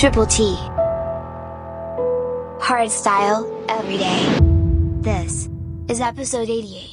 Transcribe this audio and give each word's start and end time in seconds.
Triple 0.00 0.24
T. 0.24 0.54
Hard 2.58 2.90
style, 2.90 3.44
every 3.68 3.98
day. 3.98 4.38
This 5.02 5.50
is 5.88 6.00
episode 6.00 6.48
88. 6.48 6.89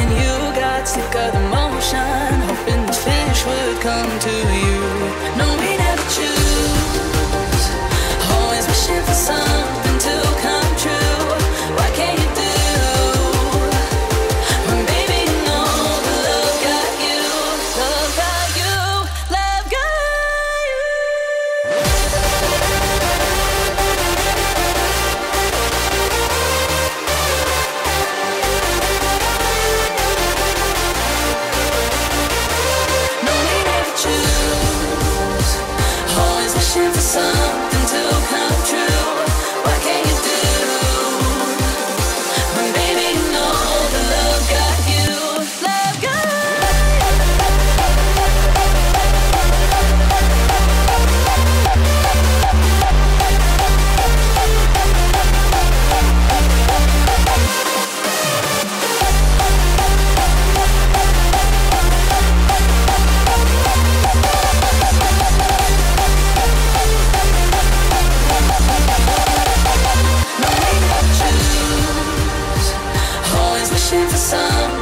And 0.00 0.10
you 0.12 0.34
got 0.54 0.86
sick 0.86 1.14
of 1.14 1.32
the 1.32 1.40
motion, 1.48 2.40
hoping 2.48 2.86
the 2.86 2.92
fish 2.92 3.46
would 3.46 3.80
come 3.80 4.18
to. 4.20 4.39
searching 73.90 74.08
for 74.08 74.16
some 74.16 74.79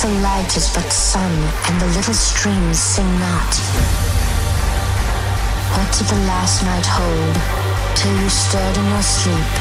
the 0.00 0.08
light 0.22 0.56
is 0.56 0.72
but 0.72 0.90
sun 0.90 1.30
and 1.68 1.80
the 1.80 1.86
little 1.88 2.14
streams 2.14 2.78
sing 2.78 3.06
not? 3.18 3.52
What 5.76 5.92
did 5.92 6.06
the 6.06 6.22
last 6.24 6.64
night 6.64 6.86
hold 6.86 7.36
till 7.94 8.14
you 8.22 8.28
stirred 8.30 8.76
in 8.78 8.88
your 8.88 9.02
sleep? 9.02 9.52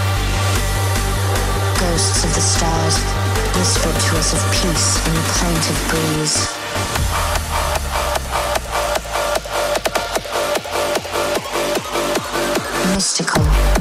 Ghosts 1.80 2.24
of 2.24 2.34
the 2.34 2.39
stars 2.39 2.96
whispered 3.58 4.00
to 4.00 4.17
us 4.17 4.32
of 4.34 4.41
peace 4.54 4.98
in 5.08 5.13
the 5.13 5.26
plaintive 5.36 5.82
breeze. 5.89 6.38
Mystical. 12.96 13.81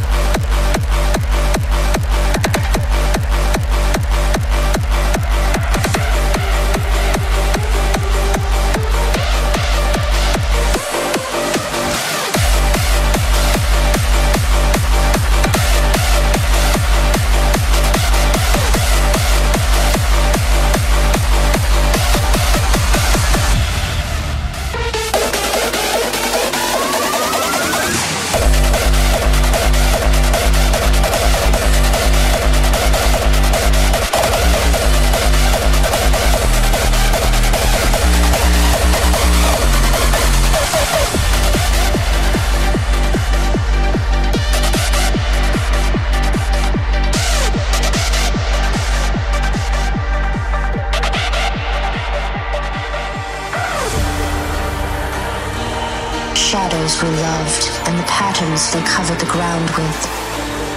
They 58.72 58.82
covered 58.82 59.18
the 59.18 59.26
ground 59.26 59.68
with 59.70 59.98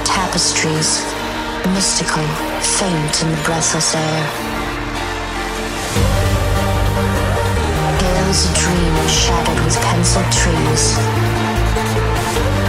tapestries, 0.03 1.03
mystical, 1.73 2.25
faint 2.79 3.21
in 3.21 3.29
the 3.29 3.41
breathless 3.45 3.93
air. 3.93 4.23
Gales 7.99 8.49
a 8.49 8.53
dream 8.57 8.95
shadowed 9.07 9.59
with 9.63 9.77
penciled 9.81 10.31
trees. 10.31 10.97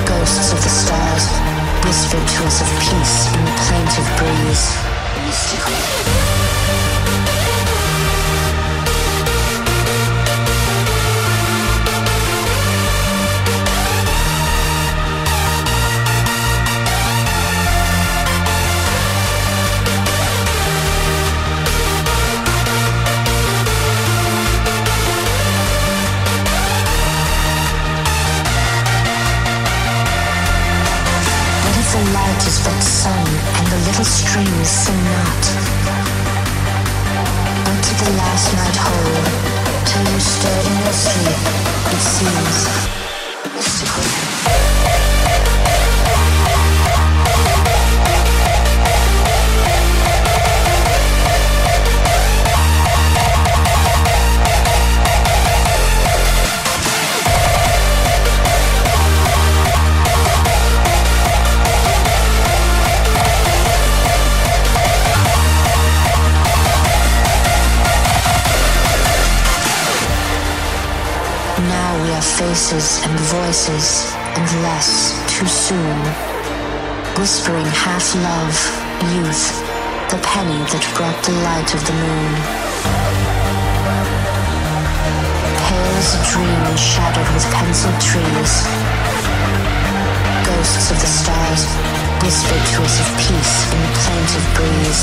Ghosts 0.04 0.52
of 0.52 0.62
the 0.62 0.68
stars 0.68 1.26
whispered 1.84 2.26
to 2.26 2.44
us 2.44 2.60
of 2.60 2.68
peace 2.80 3.32
in 3.34 3.44
the 3.44 3.54
plaintive 3.64 4.10
breeze. 4.18 4.64
Mystical. 5.24 6.33
Streams 34.64 34.86
sing 34.86 35.63
faces 72.22 73.02
and 73.04 73.18
voices, 73.32 74.12
and 74.36 74.46
less 74.62 75.18
too 75.26 75.46
soon. 75.46 75.98
Whispering 77.18 77.66
half 77.66 78.14
love, 78.14 78.56
youth, 79.14 79.62
the 80.10 80.18
penny 80.22 80.60
that 80.70 80.84
brought 80.94 81.18
the 81.26 81.34
light 81.42 81.70
of 81.74 81.82
the 81.86 81.94
moon. 81.94 82.32
Pale 85.64 85.94
as 85.98 86.10
a 86.14 86.22
dream 86.30 86.76
shadowed 86.76 87.30
with 87.34 87.46
penciled 87.50 88.00
trees. 88.02 88.52
Ghosts 90.46 90.90
of 90.90 90.98
the 91.00 91.10
stars 91.10 91.62
whispered 92.22 92.64
to 92.72 92.82
us 92.82 92.96
of 93.00 93.08
peace 93.18 93.56
in 93.72 93.78
the 93.80 93.92
plaintive 94.02 94.46
breeze. 94.54 95.02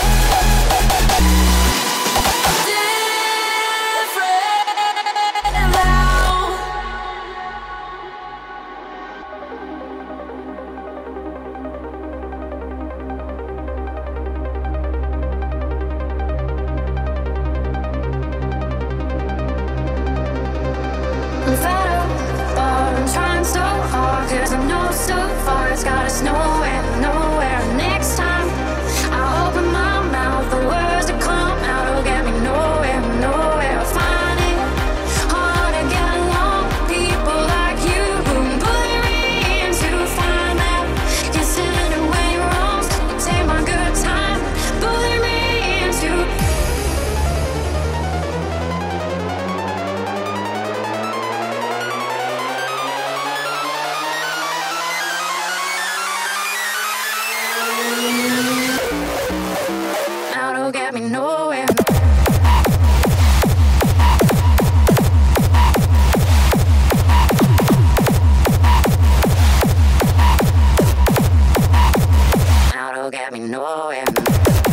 get 73.11 73.33
me 73.33 73.39
knowing. 73.39 74.70